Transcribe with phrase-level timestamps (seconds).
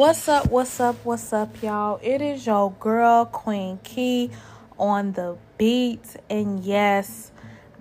[0.00, 0.50] What's up?
[0.50, 0.96] What's up?
[1.04, 2.00] What's up, y'all?
[2.02, 4.30] It is your girl, Queen Key,
[4.78, 6.16] on the beat.
[6.30, 7.32] And yes,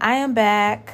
[0.02, 0.92] I am back,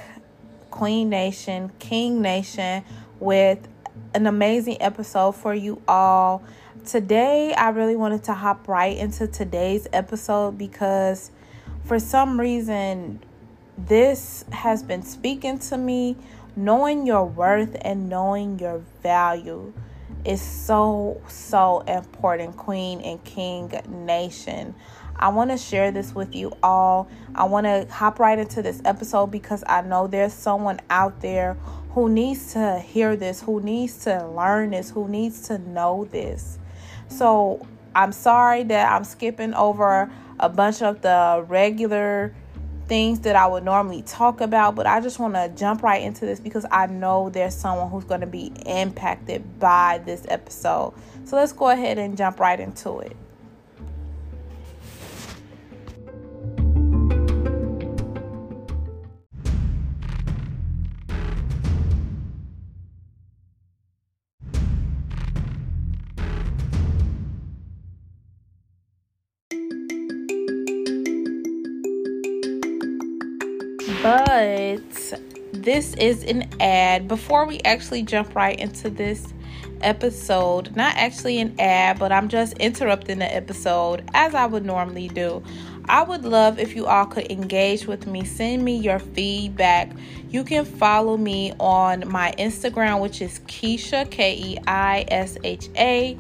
[0.70, 2.84] Queen Nation, King Nation,
[3.20, 3.67] with
[4.14, 6.44] an amazing episode for you all.
[6.86, 11.31] Today, I really wanted to hop right into today's episode because
[11.86, 13.20] for some reason,
[13.80, 16.17] this has been speaking to me.
[16.55, 19.73] Knowing your worth and knowing your value
[20.26, 24.76] is so, so important, Queen and King Nation.
[25.18, 27.10] I want to share this with you all.
[27.36, 31.54] I want to hop right into this episode because I know there's someone out there
[31.92, 36.60] who needs to hear this, who needs to learn this, who needs to know this.
[37.08, 42.36] So I'm sorry that I'm skipping over a bunch of the regular
[42.88, 46.25] things that I would normally talk about, but I just want to jump right into
[46.25, 50.94] this because I know there's someone who's going to be impacted by this episode.
[51.25, 53.16] So let's go ahead and jump right into it.
[74.56, 75.20] But
[75.52, 77.08] this is an ad.
[77.08, 79.34] Before we actually jump right into this
[79.81, 85.09] episode, not actually an ad, but I'm just interrupting the episode as I would normally
[85.09, 85.44] do.
[85.89, 89.92] I would love if you all could engage with me, send me your feedback.
[90.30, 95.67] You can follow me on my Instagram, which is Keisha, K E I S H
[95.76, 96.17] A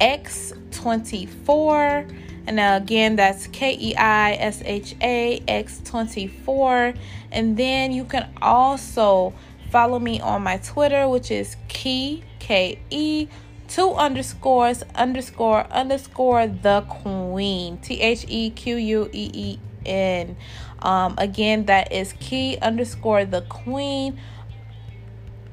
[0.00, 2.06] X 24
[2.46, 6.94] and again, that's K E I S H A X 24.
[7.30, 9.32] And then you can also
[9.70, 13.28] follow me on my Twitter, which is Key, K E,
[13.68, 20.36] two underscores, underscore, underscore, the Queen, T H E Q U E E N.
[20.80, 24.18] Um, again, that is Key, underscore, the Queen.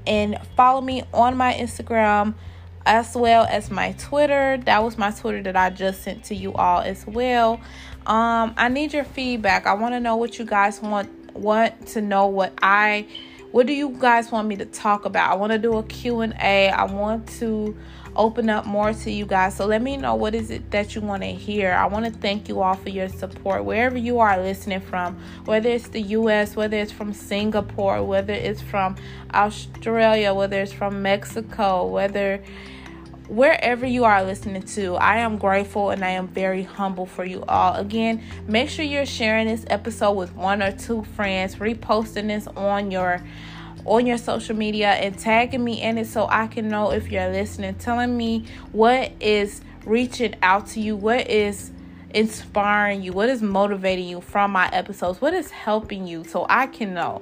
[0.07, 2.33] And follow me on my Instagram
[2.89, 4.57] as well as my Twitter.
[4.65, 7.61] That was my Twitter that I just sent to you all as well.
[8.07, 9.67] Um, I need your feedback.
[9.67, 13.07] I want to know what you guys want want to know what I
[13.51, 15.31] what do you guys want me to talk about?
[15.31, 16.69] I want to do a Q&A.
[16.69, 17.75] I want to
[18.15, 19.55] open up more to you guys.
[19.55, 21.73] So let me know what is it that you want to hear.
[21.73, 25.69] I want to thank you all for your support wherever you are listening from, whether
[25.69, 28.95] it's the US, whether it's from Singapore, whether it's from
[29.33, 32.43] Australia, whether it's from Mexico, whether
[33.29, 37.43] wherever you are listening to, I am grateful and I am very humble for you
[37.47, 37.75] all.
[37.75, 42.91] Again, make sure you're sharing this episode with one or two friends, reposting this on
[42.91, 43.23] your
[43.85, 47.29] on your social media and tagging me in it so I can know if you're
[47.29, 51.71] listening, telling me what is reaching out to you, what is
[52.13, 56.67] inspiring you, what is motivating you from my episodes, what is helping you so I
[56.67, 57.21] can know.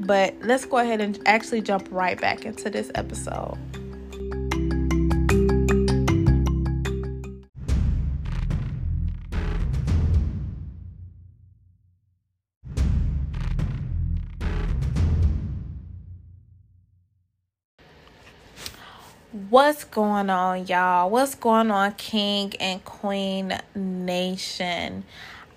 [0.00, 3.58] But let's go ahead and actually jump right back into this episode.
[19.60, 21.10] What's going on, y'all?
[21.10, 25.02] What's going on, King and Queen Nation?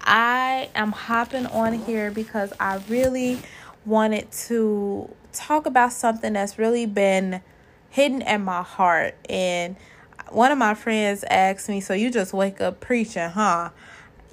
[0.02, 3.40] I am hopping on here because I really
[3.86, 7.44] wanted to talk about something that's really been
[7.92, 9.14] hidden in my heart.
[9.30, 9.76] And
[10.32, 13.70] one of my friends asked me, So you just wake up preaching, huh?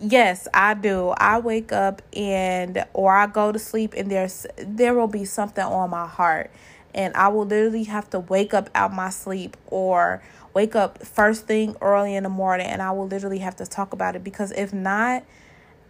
[0.00, 1.10] Yes, I do.
[1.18, 5.64] I wake up and or I go to sleep and there's there will be something
[5.64, 6.50] on my heart
[6.98, 10.20] and I will literally have to wake up out my sleep or
[10.52, 13.92] wake up first thing early in the morning and I will literally have to talk
[13.92, 15.22] about it because if not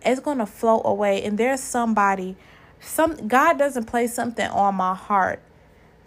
[0.04, 2.36] it's going to float away and there's somebody
[2.78, 5.40] some God doesn't place something on my heart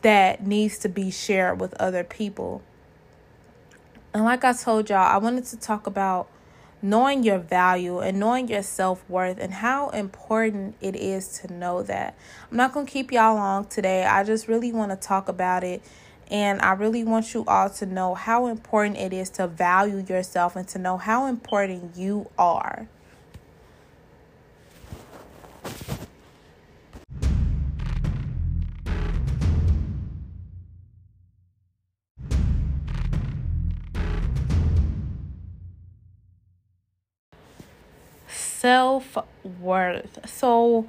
[0.04, 2.62] that needs to be shared with other people.
[4.14, 6.28] And like I told y'all, I wanted to talk about
[6.82, 11.84] knowing your value and knowing your self worth and how important it is to know
[11.84, 12.16] that.
[12.50, 14.06] I'm not going to keep y'all long today.
[14.06, 15.82] I just really want to talk about it.
[16.30, 20.56] And I really want you all to know how important it is to value yourself
[20.56, 22.88] and to know how important you are.
[38.62, 39.18] Self
[39.60, 40.20] worth.
[40.30, 40.88] So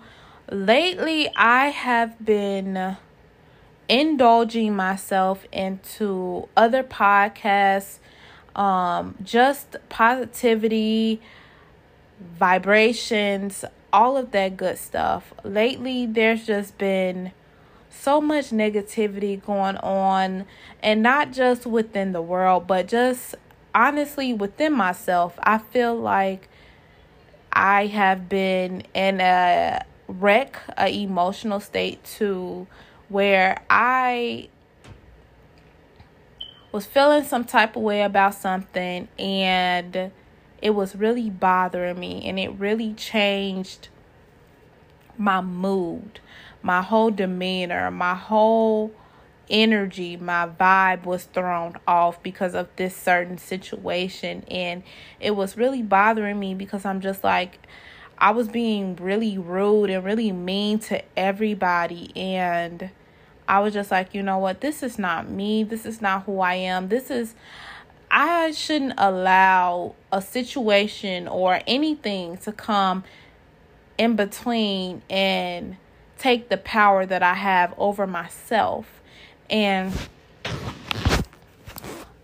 [0.51, 2.99] lately, I have been
[3.89, 7.99] indulging myself into other podcasts,
[8.55, 11.23] um, just positivity,
[12.39, 15.33] vibrations, all of that good stuff.
[15.43, 17.33] Lately, there's just been
[17.89, 20.45] so much negativity going on,
[20.83, 23.35] and not just within the world, but just
[23.75, 25.39] honestly within myself.
[25.43, 26.51] I feel like
[27.53, 32.67] I have been in a wreck, a emotional state too,
[33.09, 34.49] where I
[36.73, 40.11] was feeling some type of way about something and
[40.63, 43.89] it was really bothering me and it really changed
[45.19, 46.21] my mood,
[46.63, 48.93] my whole demeanor, my whole
[49.53, 54.45] energy, my vibe was thrown off because of this certain situation.
[54.51, 54.83] And
[55.21, 57.59] it was really bothering me because I'm just like,
[58.19, 62.11] I was being really rude and really mean to everybody.
[62.17, 62.91] And
[63.47, 64.61] I was just like, you know what?
[64.61, 65.63] This is not me.
[65.63, 66.89] This is not who I am.
[66.89, 67.35] This is.
[68.15, 73.05] I shouldn't allow a situation or anything to come
[73.97, 75.79] in between and
[76.19, 79.02] take the power that I have over myself.
[79.50, 79.93] And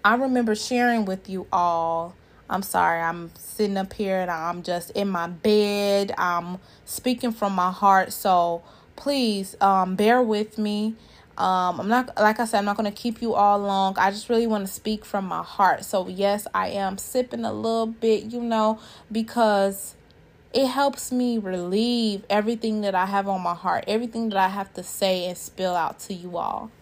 [0.04, 2.14] I remember sharing with you all.
[2.50, 6.14] I'm sorry, I'm sitting up here and I'm just in my bed.
[6.16, 8.12] I'm speaking from my heart.
[8.12, 8.62] So
[8.96, 10.96] please um, bear with me.
[11.36, 13.96] Um, I'm not, like I said, I'm not going to keep you all long.
[13.96, 15.84] I just really want to speak from my heart.
[15.84, 18.80] So, yes, I am sipping a little bit, you know,
[19.12, 19.94] because
[20.52, 24.72] it helps me relieve everything that I have on my heart, everything that I have
[24.74, 26.72] to say and spill out to you all.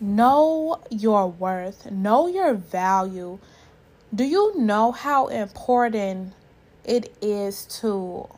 [0.00, 3.40] Know your worth, know your value.
[4.14, 6.34] Do you know how important
[6.84, 8.28] it is to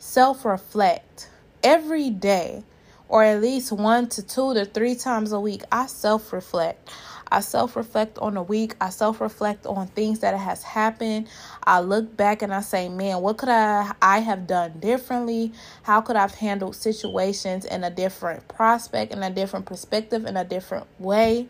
[0.00, 1.28] self reflect
[1.62, 2.64] every day,
[3.08, 5.62] or at least one to two to three times a week?
[5.70, 6.90] I self reflect.
[7.34, 8.76] I self reflect on the week.
[8.80, 11.26] I self reflect on things that has happened.
[11.64, 15.52] I look back and I say, man, what could I I have done differently?
[15.82, 20.44] How could I've handled situations in a different prospect, in a different perspective, in a
[20.44, 21.48] different way?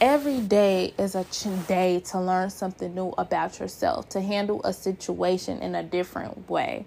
[0.00, 1.24] Every day is a
[1.68, 6.84] day to learn something new about yourself, to handle a situation in a different way.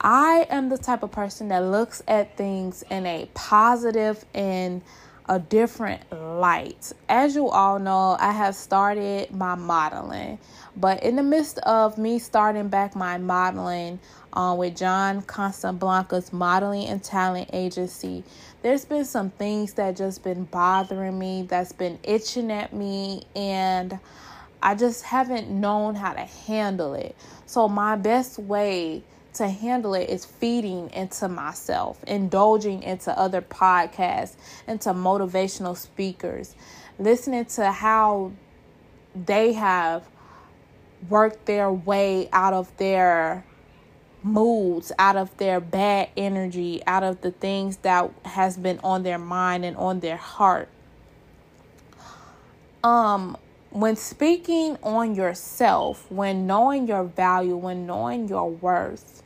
[0.00, 4.80] I am the type of person that looks at things in a positive and
[5.28, 6.92] a different light.
[7.08, 10.38] As you all know, I have started my modeling,
[10.76, 13.98] but in the midst of me starting back my modeling
[14.32, 18.24] uh, with John Casablancas modeling and talent agency,
[18.62, 23.98] there's been some things that just been bothering me, that's been itching at me, and
[24.62, 27.14] I just haven't known how to handle it.
[27.46, 29.02] So, my best way
[29.38, 34.36] to handle it is feeding into myself, indulging into other podcasts,
[34.66, 36.54] into motivational speakers,
[36.98, 38.32] listening to how
[39.14, 40.06] they have
[41.08, 43.44] worked their way out of their
[44.22, 49.18] moods, out of their bad energy, out of the things that has been on their
[49.18, 50.68] mind and on their heart.
[52.82, 53.36] Um
[53.70, 59.22] when speaking on yourself, when knowing your value, when knowing your worth,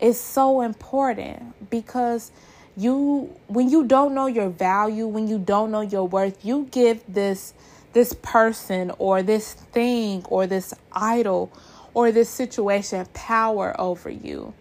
[0.00, 2.30] is so important because
[2.76, 7.02] you when you don't know your value, when you don't know your worth, you give
[7.08, 7.54] this
[7.92, 11.50] this person or this thing or this idol
[11.94, 14.54] or this situation power over you.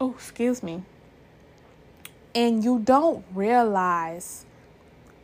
[0.00, 0.82] Oh, excuse me.
[2.34, 4.44] And you don't realize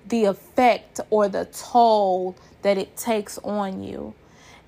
[0.09, 4.15] the effect or the toll that it takes on you.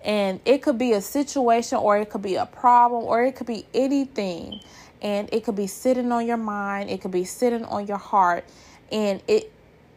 [0.05, 3.47] And it could be a situation or it could be a problem or it could
[3.47, 4.61] be anything.
[5.01, 8.45] And it could be sitting on your mind, it could be sitting on your heart,
[8.93, 9.53] and it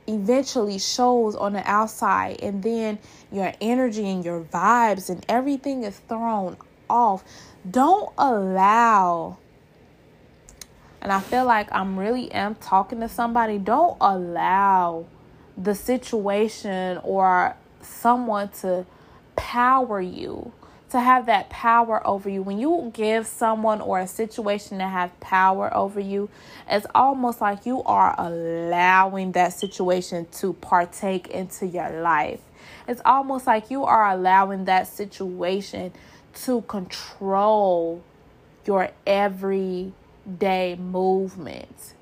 [0.08, 2.42] eventually shows on the outside.
[2.42, 3.00] And then
[3.32, 6.58] your energy and your vibes and everything is thrown
[6.90, 7.24] off.
[7.70, 9.38] Don't allow
[11.06, 13.60] and I feel like I'm really am talking to somebody.
[13.60, 15.06] Don't allow
[15.56, 18.88] the situation or someone to
[19.36, 20.52] power you,
[20.90, 22.42] to have that power over you.
[22.42, 26.30] When you give someone or a situation to have power over you,
[26.70, 32.42] it's almost like you are allowing that situation to partake into your life.
[32.88, 35.92] It's almost like you are allowing that situation
[36.46, 38.04] to control
[38.66, 41.94] your everyday movements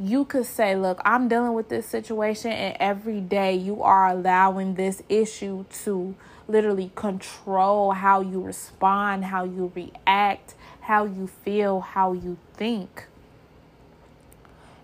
[0.00, 4.74] you could say, Look, I'm dealing with this situation, and every day you are allowing
[4.74, 6.14] this issue to
[6.48, 13.06] literally control how you respond, how you react, how you feel, how you think.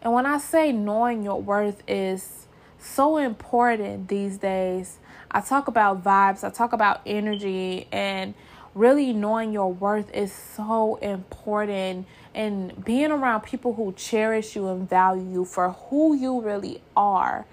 [0.02, 2.46] And when I say knowing your worth is
[2.78, 4.98] so important these days,
[5.30, 8.34] I talk about vibes, I talk about energy, and
[8.74, 12.06] really knowing your worth is so important.
[12.34, 17.44] And being around people who cherish you and value you for who you really are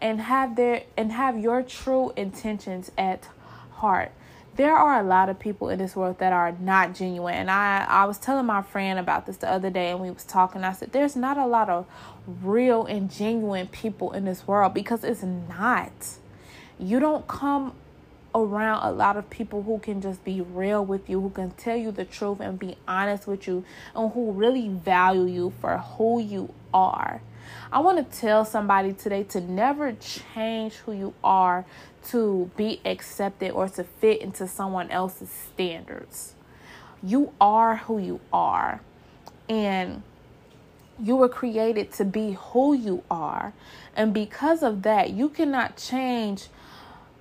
[0.00, 3.28] and have their and have your true intentions at
[3.84, 4.12] heart.
[4.56, 7.34] There are a lot of people in this world that are not genuine.
[7.34, 10.24] And i i was telling my friend about this the other day and we was
[10.24, 10.64] talking.
[10.64, 11.86] I said there's not a lot of
[12.26, 15.92] real and genuine people in this world because it's not.
[16.78, 17.74] You don't come
[18.34, 21.76] around a lot of people who can just be real with you who can tell
[21.76, 23.64] you the truth and be honest with you
[23.94, 27.20] and who really value you for who you are
[27.72, 31.64] I want to tell somebody today to never change who you are
[32.08, 36.34] to be accepted or to fit into someone else's standards.
[37.02, 38.80] You are who you are.
[39.48, 40.02] And
[41.00, 43.52] you were created to be who you are.
[43.96, 46.48] And because of that, you cannot change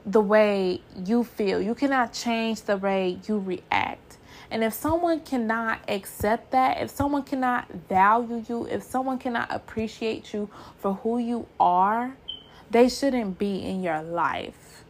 [0.06, 1.62] the way you feel.
[1.62, 4.13] You cannot change the way you react.
[4.54, 10.32] And if someone cannot accept that, if someone cannot value you, if someone cannot appreciate
[10.32, 12.16] you for who you are,
[12.70, 14.84] they shouldn't be in your life.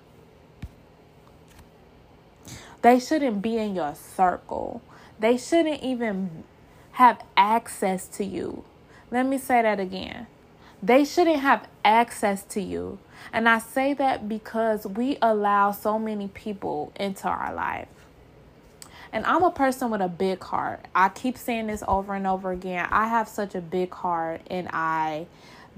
[2.82, 4.82] They shouldn't be in your circle.
[5.18, 6.44] They shouldn't even
[6.92, 8.66] have access to you.
[9.12, 10.28] Let me say that again.
[10.82, 13.00] They shouldn't have access to you.
[13.32, 17.88] And I say that because we allow so many people into our life.
[19.14, 20.88] And I'm a person with a big heart.
[20.96, 22.88] I keep saying this over and over again.
[22.92, 25.28] I have such a big heart and I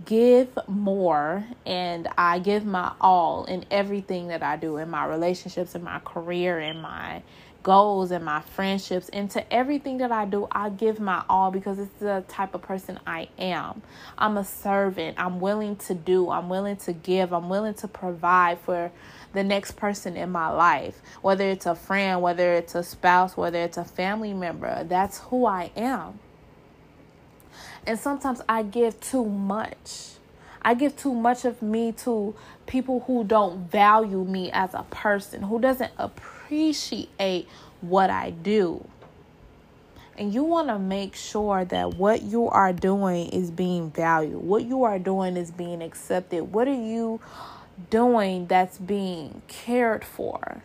[0.06, 5.76] give more and I give my all in everything that I do in my relationships,
[5.76, 7.24] in my career, in my
[7.62, 12.00] goals and my friendships into everything that I do, I give my all because it's
[12.00, 13.82] the type of person I am.
[14.18, 15.20] I'm a servant.
[15.20, 18.92] I'm willing to do, I'm willing to give, I'm willing to provide for
[19.36, 23.60] the next person in my life, whether it's a friend, whether it's a spouse, whether
[23.60, 24.84] it's a family member.
[24.84, 26.20] That's who I am.
[27.86, 30.14] And sometimes I give too much.
[30.62, 32.34] I give too much of me to
[32.66, 37.48] people who don't value me as a person, who doesn't appreciate
[37.82, 38.84] what I do.
[40.18, 44.42] And you want to make sure that what you are doing is being valued.
[44.42, 46.54] What you are doing is being accepted.
[46.54, 47.20] What are you
[47.90, 50.62] doing that's being cared for.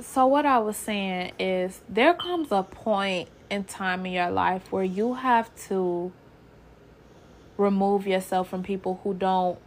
[0.00, 4.70] So, what I was saying is, there comes a point in time in your life
[4.72, 6.12] where you have to
[7.56, 9.58] remove yourself from people who don't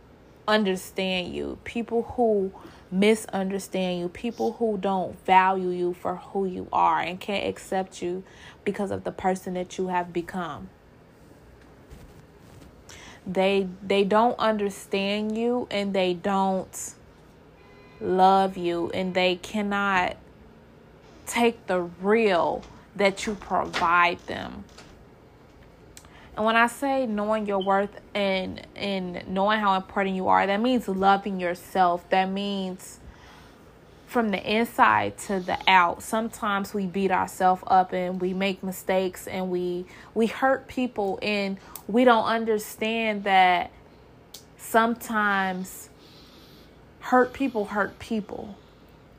[0.48, 2.52] understand you, people who
[2.96, 8.24] misunderstand you, people who don't value you for who you are and can't accept you
[8.64, 10.70] because of the person that you have become.
[13.28, 16.94] They they don't understand you and they don't
[18.00, 20.16] love you and they cannot
[21.26, 22.64] take the real
[22.96, 24.64] that you provide them.
[26.36, 30.62] And when I say knowing your worth and and knowing how important you are, that
[30.62, 32.10] means loving yourself.
[32.10, 33.00] That means
[34.06, 36.04] from the inside to the out.
[36.04, 41.58] Sometimes we beat ourselves up and we make mistakes and we we hurt people and
[41.88, 43.72] we don't understand that
[44.58, 45.90] sometimes
[47.00, 48.58] hurt people hurt people.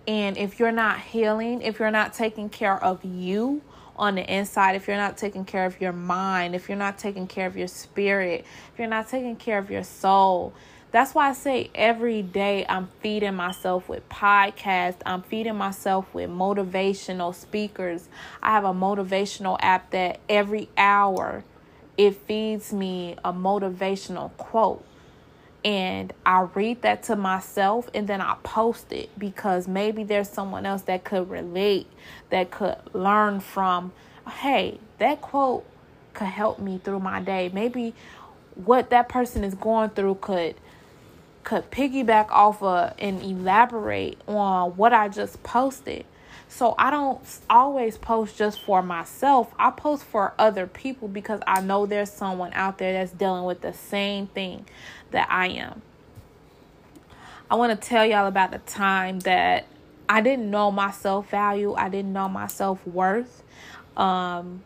[0.06, 3.62] And if you're not healing, if you're not taking care of you,
[3.96, 7.26] on the inside, if you're not taking care of your mind, if you're not taking
[7.26, 10.52] care of your spirit, if you're not taking care of your soul,
[10.92, 15.00] that's why I say every day I'm feeding myself with podcasts.
[15.04, 18.08] I'm feeding myself with motivational speakers.
[18.42, 21.44] I have a motivational app that every hour
[21.98, 24.84] it feeds me a motivational quote.
[25.66, 30.64] And I read that to myself and then I post it because maybe there's someone
[30.64, 31.88] else that could relate,
[32.30, 33.92] that could learn from,
[34.30, 35.66] hey, that quote
[36.14, 37.50] could help me through my day.
[37.52, 37.94] Maybe
[38.54, 40.54] what that person is going through could
[41.42, 46.04] could piggyback off of and elaborate on what I just posted.
[46.56, 47.20] So I don't
[47.50, 49.52] always post just for myself.
[49.58, 53.60] I post for other people because I know there's someone out there that's dealing with
[53.60, 54.64] the same thing
[55.10, 55.82] that I am.
[57.50, 59.66] I want to tell y'all about the time that
[60.08, 61.74] I didn't know my self value.
[61.74, 63.42] I didn't know my self worth.
[63.94, 64.64] Um,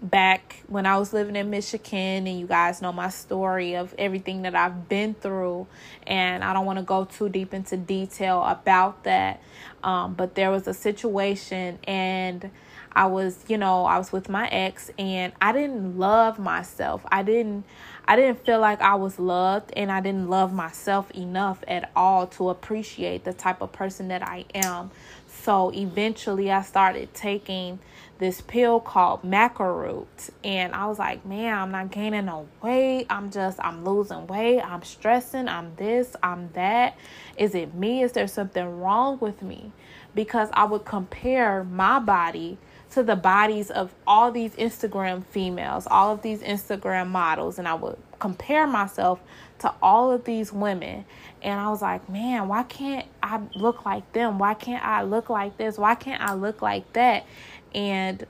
[0.00, 4.42] back when I was living in Michigan, and you guys know my story of everything
[4.42, 5.66] that I've been through,
[6.06, 9.42] and I don't want to go too deep into detail about that.
[9.82, 12.50] Um, but there was a situation, and
[12.92, 17.04] I was, you know, I was with my ex, and I didn't love myself.
[17.10, 17.64] I didn't.
[18.08, 22.26] I didn't feel like I was loved and I didn't love myself enough at all
[22.28, 24.90] to appreciate the type of person that I am.
[25.26, 27.80] So eventually I started taking
[28.18, 30.30] this pill called Maca root.
[30.42, 33.06] And I was like, man, I'm not gaining no weight.
[33.08, 34.60] I'm just, I'm losing weight.
[34.60, 35.48] I'm stressing.
[35.48, 36.96] I'm this, I'm that.
[37.36, 38.02] Is it me?
[38.02, 39.72] Is there something wrong with me?
[40.14, 42.58] Because I would compare my body
[42.90, 47.58] to the bodies of all these Instagram females, all of these Instagram models.
[47.58, 49.20] And I would compare myself
[49.60, 51.04] to all of these women.
[51.42, 54.38] And I was like, man, why can't I look like them?
[54.38, 55.78] Why can't I look like this?
[55.78, 57.26] Why can't I look like that?
[57.74, 58.26] And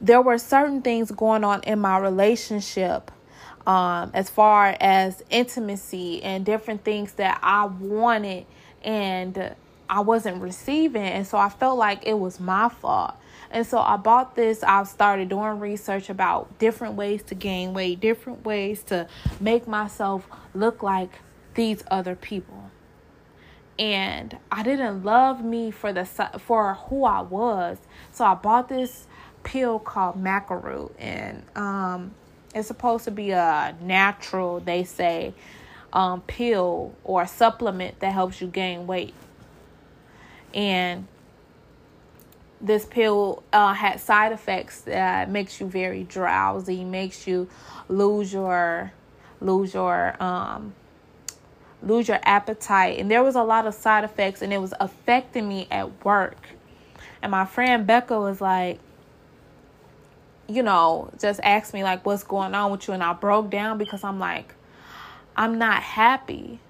[0.00, 3.10] there were certain things going on in my relationship
[3.66, 8.46] um, as far as intimacy and different things that I wanted
[8.82, 9.54] and
[9.88, 11.02] I wasn't receiving.
[11.02, 13.14] And so I felt like it was my fault.
[13.50, 14.62] And so I bought this.
[14.62, 19.08] I started doing research about different ways to gain weight, different ways to
[19.40, 21.20] make myself look like
[21.54, 22.70] these other people
[23.78, 27.78] and I didn't love me for the for who I was.
[28.12, 29.06] So I bought this
[29.42, 32.14] pill called Maca root, and um,
[32.54, 35.34] it's supposed to be a natural, they say,
[35.92, 39.14] um, pill or supplement that helps you gain weight.
[40.54, 41.06] And
[42.60, 47.48] this pill uh, had side effects that makes you very drowsy, makes you
[47.88, 48.92] lose your
[49.40, 50.74] lose your um
[51.82, 52.98] lose your appetite.
[52.98, 56.48] And there was a lot of side effects, and it was affecting me at work.
[57.22, 58.78] And my friend Becca was like,
[60.48, 62.94] you know, just asked me, like, what's going on with you?
[62.94, 64.54] And I broke down because I'm like,
[65.36, 66.60] I'm not happy.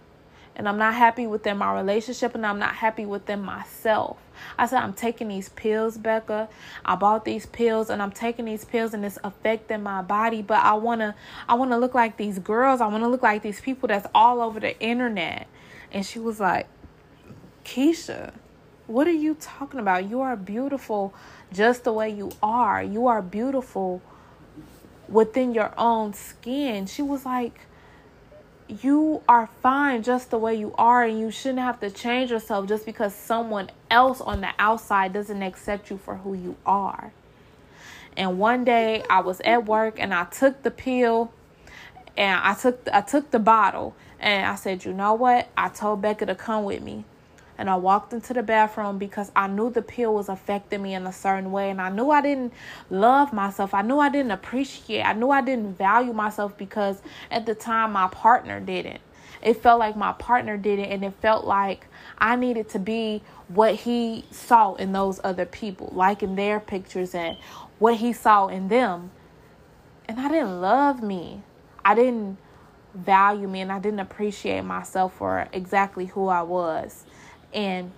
[0.56, 4.16] And I'm not happy within my relationship, and I'm not happy within myself.
[4.58, 6.48] I said, I'm taking these pills, Becca.
[6.84, 10.42] I bought these pills and I'm taking these pills and it's affecting my body.
[10.42, 11.14] But I wanna
[11.48, 12.80] I wanna look like these girls.
[12.80, 15.46] I wanna look like these people that's all over the internet.
[15.92, 16.66] And she was like,
[17.64, 18.34] Keisha,
[18.86, 20.08] what are you talking about?
[20.08, 21.14] You are beautiful
[21.52, 22.82] just the way you are.
[22.82, 24.02] You are beautiful
[25.08, 26.86] within your own skin.
[26.86, 27.60] She was like,
[28.68, 32.66] you are fine just the way you are and you shouldn't have to change yourself
[32.66, 37.12] just because someone else on the outside doesn't accept you for who you are.
[38.16, 41.32] And one day I was at work and I took the pill
[42.16, 45.48] and I took I took the bottle and I said, "You know what?
[45.56, 47.04] I told Becca to come with me."
[47.58, 51.06] And I walked into the bathroom because I knew the pill was affecting me in
[51.06, 52.52] a certain way and I knew I didn't
[52.90, 53.74] love myself.
[53.74, 55.02] I knew I didn't appreciate.
[55.02, 59.00] I knew I didn't value myself because at the time my partner didn't.
[59.42, 60.86] It felt like my partner didn't.
[60.86, 61.86] and it felt like
[62.18, 67.14] I needed to be what he saw in those other people, like in their pictures
[67.14, 67.36] and
[67.78, 69.10] what he saw in them.
[70.08, 71.42] And I didn't love me.
[71.84, 72.38] I didn't
[72.94, 77.04] value me and I didn't appreciate myself for exactly who I was.
[77.52, 77.92] And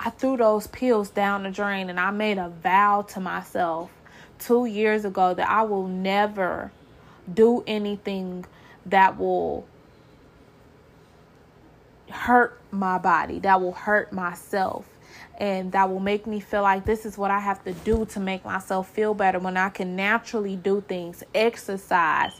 [0.00, 3.90] I threw those pills down the drain and I made a vow to myself
[4.38, 6.70] two years ago that I will never
[7.32, 8.44] do anything
[8.86, 9.66] that will
[12.10, 14.86] hurt my body, that will hurt myself,
[15.38, 18.20] and that will make me feel like this is what I have to do to
[18.20, 22.32] make myself feel better when I can naturally do things, exercise,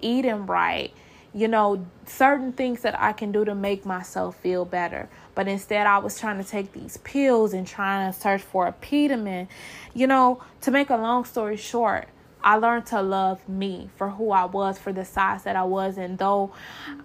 [0.00, 0.92] eating right,
[1.34, 5.08] you know, certain things that I can do to make myself feel better.
[5.34, 9.48] But instead, I was trying to take these pills and trying to search for Apetamin.
[9.94, 12.08] You know, to make a long story short,
[12.44, 15.96] I learned to love me for who I was, for the size that I was.
[15.96, 16.52] And though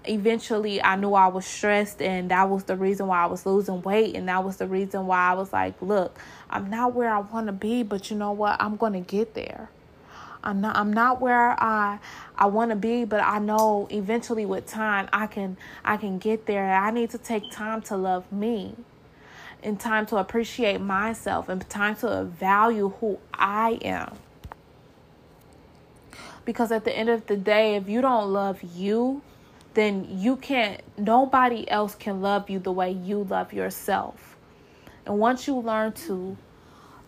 [0.04, 3.82] eventually I knew I was stressed, and that was the reason why I was losing
[3.82, 7.20] weight, and that was the reason why I was like, look, I'm not where I
[7.20, 8.62] want to be, but you know what?
[8.62, 9.70] I'm going to get there.
[10.44, 12.00] I'm not I'm not where I
[12.38, 16.46] I want to be, but I know eventually with time I can I can get
[16.46, 16.74] there.
[16.74, 18.76] I need to take time to love me.
[19.64, 24.16] And time to appreciate myself and time to value who I am.
[26.46, 29.24] Because at the end of the day, if you don't love you,
[29.74, 34.38] then you can't nobody else can love you the way you love yourself.
[35.06, 36.38] And once you learn to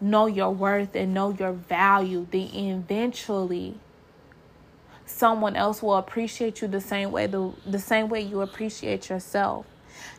[0.02, 3.76] know your worth and know your value, then eventually
[5.06, 9.66] someone else will appreciate you the same way the, the same way you appreciate yourself.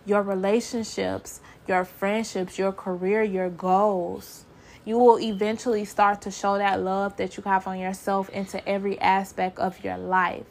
[0.06, 4.44] your relationships, your friendships, your career, your goals.
[4.84, 8.98] You will eventually start to show that love that you have on yourself into every
[9.00, 10.44] aspect of your life.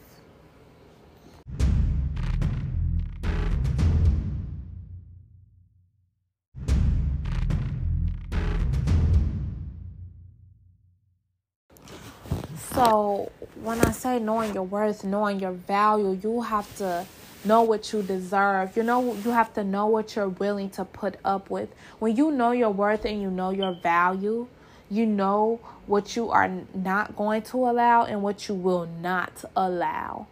[12.82, 13.30] So,
[13.62, 17.04] when I say knowing your worth, knowing your value, you have to
[17.44, 18.74] know what you deserve.
[18.74, 21.68] You know, you have to know what you're willing to put up with.
[21.98, 24.46] When you know your worth and you know your value,
[24.88, 30.26] you know what you are not going to allow and what you will not allow.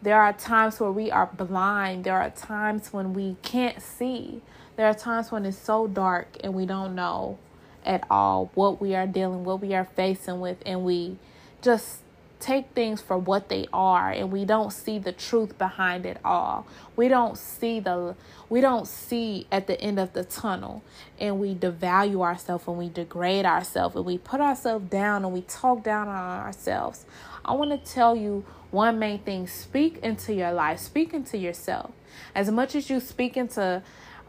[0.00, 2.04] There are times where we are blind.
[2.04, 4.42] There are times when we can't see.
[4.76, 7.38] There are times when it's so dark and we don't know
[7.84, 11.18] at all what we are dealing, what we are facing with, and we
[11.64, 11.98] just
[12.44, 16.66] take things for what they are and we don't see the truth behind it all.
[16.94, 18.14] We don't see the
[18.50, 20.82] we don't see at the end of the tunnel
[21.18, 25.40] and we devalue ourselves and we degrade ourselves and we put ourselves down and we
[25.40, 27.06] talk down on ourselves.
[27.44, 31.92] I want to tell you one main thing, speak into your life, speak into yourself.
[32.34, 33.82] As much as you speak into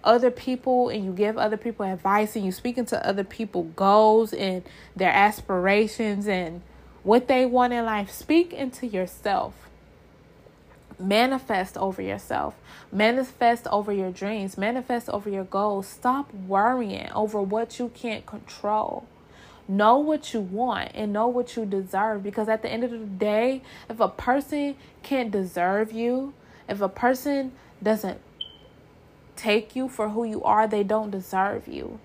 [0.06, 4.32] other people and you give other people advice and you speak into other people goals
[4.32, 4.64] and
[4.96, 6.62] their aspirations and
[7.06, 8.12] what they want in life.
[8.12, 9.54] Speak into yourself.
[10.98, 12.56] Manifest over yourself.
[12.92, 14.58] Manifest over your dreams.
[14.58, 15.88] Manifest over your goals.
[15.88, 19.06] Stop worrying over what you can't control.
[19.68, 22.98] Know what you want and know what you deserve because at the end of the
[22.98, 26.34] day, if a person can't deserve you,
[26.68, 27.52] if a person
[27.84, 28.20] doesn't
[29.36, 32.00] take you for who you are, they don't deserve you.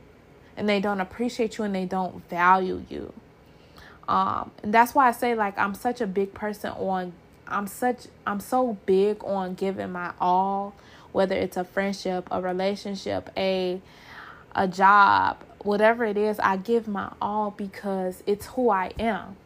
[0.57, 3.15] And they don't appreciate you and they don't value you.
[4.11, 7.13] Um, and that's why I say like I'm such a big person on
[7.47, 10.75] I'm such I'm so big on giving my all,
[11.13, 13.81] whether it's a friendship, a relationship, a
[14.53, 19.37] a job, whatever it is, I give my all because it's who I am.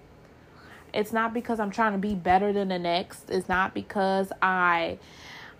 [0.95, 3.29] It's not because I'm trying to be better than the next.
[3.29, 4.97] It's not because I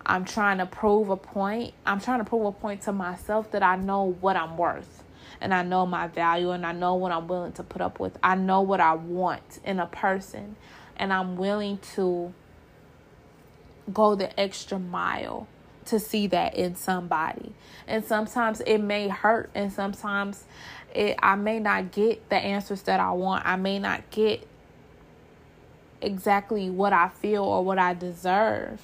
[0.03, 1.75] I'm trying to prove a point.
[1.85, 5.03] I'm trying to prove a point to myself that I know what I'm worth
[5.41, 8.17] and I know my value and I know what I'm willing to put up with.
[8.23, 10.55] I know what I want in a person
[10.97, 12.33] and I'm willing to
[13.93, 15.47] go the extra mile
[15.85, 17.53] to see that in somebody.
[17.87, 20.45] And sometimes it may hurt and sometimes
[20.93, 23.45] it I may not get the answers that I want.
[23.45, 24.47] I may not get
[26.01, 28.81] exactly what I feel or what I deserve.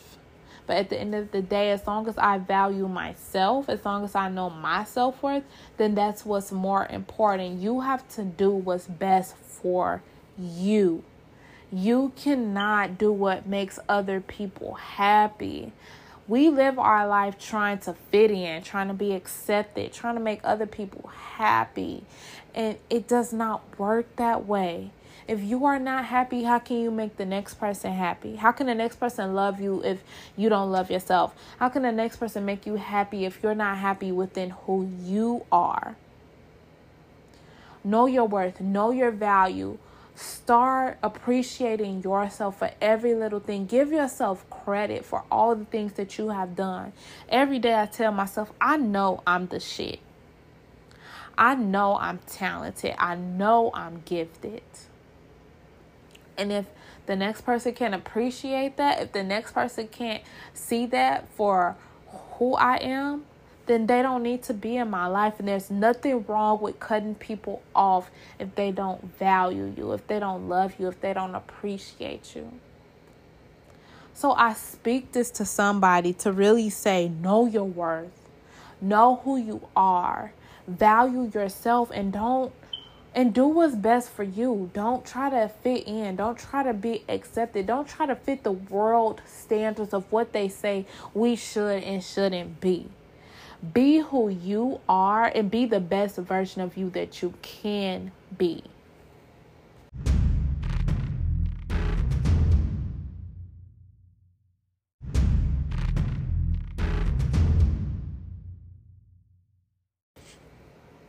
[0.72, 4.06] But at the end of the day, as long as I value myself, as long
[4.06, 5.44] as I know my self worth,
[5.76, 7.60] then that's what's more important.
[7.60, 10.02] You have to do what's best for
[10.40, 11.04] you.
[11.74, 15.74] You cannot do what makes other people happy.
[16.26, 20.40] We live our life trying to fit in, trying to be accepted, trying to make
[20.46, 22.06] other people happy.
[22.56, 24.92] And it does not work that way.
[25.28, 28.36] If you are not happy, how can you make the next person happy?
[28.36, 30.04] How can the next person love you if
[30.36, 31.36] you don't love yourself?
[31.60, 35.46] How can the next person make you happy if you're not happy within who you
[35.52, 35.96] are?
[37.84, 39.78] Know your worth, know your value.
[40.14, 43.66] Start appreciating yourself for every little thing.
[43.66, 46.94] Give yourself credit for all the things that you have done.
[47.30, 50.00] Every day I tell myself, I know I'm the shit.
[51.38, 52.94] I know I'm talented.
[53.00, 54.62] I know I'm gifted.
[56.38, 56.66] And if
[57.06, 61.76] the next person can't appreciate that, if the next person can't see that for
[62.38, 63.26] who I am,
[63.68, 65.36] then they don't need to be in my life.
[65.40, 70.20] And there's nothing wrong with cutting people off if they don't value you, if they
[70.20, 72.52] don't love you, if they don't appreciate you.
[74.14, 78.12] So I speak this to somebody to really say, know your worth,
[78.82, 80.34] know who you are,
[80.68, 82.54] value yourself, and don't
[83.14, 84.70] and do what's best for you.
[84.74, 86.16] Don't try to fit in.
[86.16, 87.68] Don't try to be accepted.
[87.68, 92.62] Don't try to fit the world standards of what they say we should and shouldn't
[92.62, 92.88] be.
[93.74, 98.64] Be who you are and be the best version of you that you can be.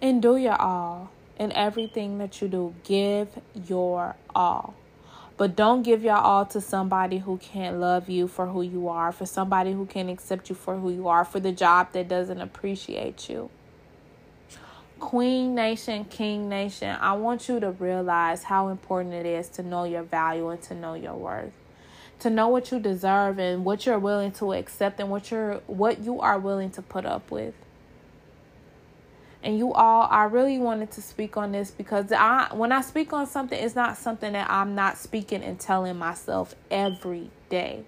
[0.03, 2.75] And do your all in everything that you do.
[2.85, 3.29] Give
[3.69, 4.75] your all.
[5.37, 9.13] But don't give your all to somebody who can't love you for who you are,
[9.13, 12.41] for somebody who can't accept you for who you are, for the job that doesn't
[12.41, 13.51] appreciate you.
[15.01, 19.85] Queen Nation, King Nation, I want you to realize how important it is to know
[19.85, 21.53] your value and to know your worth.
[22.21, 25.99] to know what you deserve and what you're willing to accept and what you're what
[26.05, 27.55] you are willing to put up with.
[29.43, 33.13] And you all, I really wanted to speak on this because I when I speak
[33.13, 37.85] on something, it's not something that I'm not speaking and telling myself every day.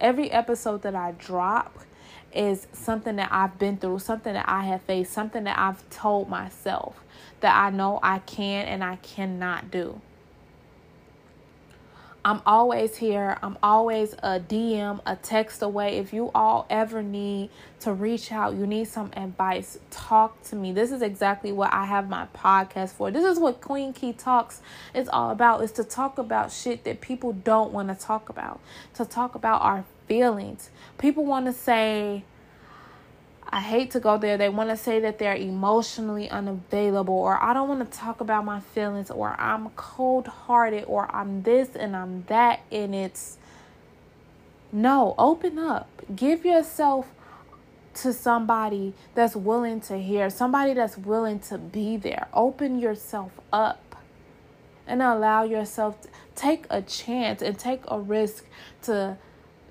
[0.00, 1.78] Every episode that I drop
[2.34, 6.28] is something that I've been through, something that I have faced, something that I've told
[6.28, 7.00] myself
[7.40, 10.00] that I know I can and I cannot do.
[12.26, 13.38] I'm always here.
[13.40, 15.98] I'm always a DM, a text away.
[15.98, 20.72] If you all ever need to reach out, you need some advice, talk to me.
[20.72, 23.12] This is exactly what I have my podcast for.
[23.12, 24.60] This is what Queen Key Talks
[24.92, 28.58] is all about is to talk about shit that people don't want to talk about.
[28.94, 30.70] To talk about our feelings.
[30.98, 32.24] People want to say
[33.48, 34.36] I hate to go there.
[34.36, 38.44] They want to say that they're emotionally unavailable, or I don't want to talk about
[38.44, 42.60] my feelings, or I'm cold hearted, or I'm this and I'm that.
[42.72, 43.38] And it's
[44.72, 45.88] no, open up.
[46.14, 47.08] Give yourself
[47.94, 52.28] to somebody that's willing to hear, somebody that's willing to be there.
[52.34, 53.96] Open yourself up
[54.86, 58.44] and allow yourself to take a chance and take a risk
[58.82, 59.16] to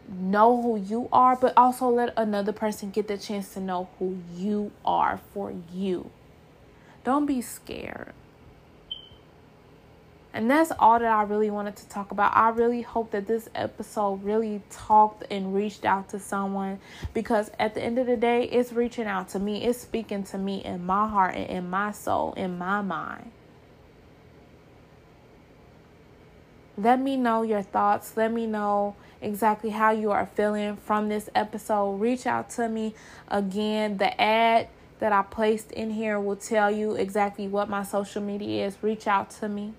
[0.10, 4.18] know who you are, but also let another person get the chance to know who
[4.36, 6.10] you are for you.
[7.04, 8.14] Don't be scared.
[10.36, 12.36] And that's all that I really wanted to talk about.
[12.36, 16.80] I really hope that this episode really talked and reached out to someone
[17.14, 19.64] because at the end of the day, it's reaching out to me.
[19.64, 23.32] It's speaking to me in my heart and in my soul, in my mind.
[26.78, 28.18] Let me know your thoughts.
[28.18, 31.96] Let me know exactly how you are feeling from this episode.
[31.96, 32.94] Reach out to me.
[33.28, 34.68] Again, the ad
[35.00, 38.78] that I placed in here will tell you exactly what my social media is.
[38.82, 39.74] Reach out to me.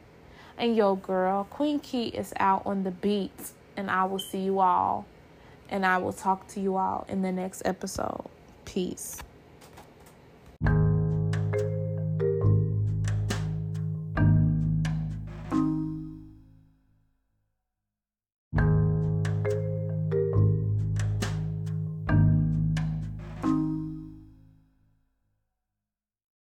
[0.59, 3.53] And yo, girl, Queen Key, is out on the beats.
[3.77, 5.07] And I will see you all.
[5.69, 8.25] And I will talk to you all in the next episode.
[8.65, 9.23] Peace.